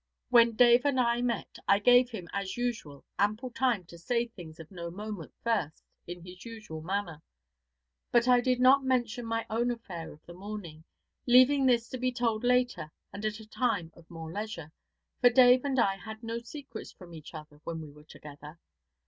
When 0.29 0.53
Dave 0.55 0.83
and 0.83 0.99
I 0.99 1.21
met, 1.21 1.59
I 1.67 1.77
gave 1.77 2.09
him, 2.09 2.27
as 2.33 2.57
usual, 2.57 3.05
ample 3.19 3.51
time 3.51 3.83
to 3.85 3.99
say 3.99 4.25
the 4.25 4.31
things 4.31 4.59
of 4.59 4.71
no 4.71 4.89
moment 4.89 5.31
first, 5.43 5.83
in 6.07 6.25
his 6.25 6.43
usual 6.43 6.81
manner; 6.81 7.21
but 8.11 8.27
I 8.27 8.41
did 8.41 8.59
not 8.59 8.83
mention 8.83 9.27
my 9.27 9.45
own 9.47 9.69
affair 9.69 10.11
of 10.11 10.25
the 10.25 10.33
morning, 10.33 10.85
leaving 11.27 11.67
this 11.67 11.87
to 11.89 11.99
be 11.99 12.11
told 12.11 12.43
later 12.43 12.91
and 13.13 13.23
at 13.25 13.39
a 13.39 13.47
time 13.47 13.91
of 13.93 14.09
more 14.09 14.31
leisure, 14.31 14.71
for 15.19 15.29
Dave 15.29 15.63
and 15.63 15.77
I 15.77 15.97
had 15.97 16.23
no 16.23 16.39
secrets 16.39 16.91
from 16.91 17.13
each 17.13 17.35
other 17.35 17.59
when 17.63 17.79
we 17.79 17.91
were 17.91 18.03
together. 18.03 18.57